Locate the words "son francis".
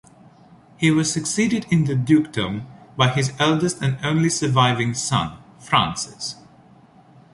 4.95-6.37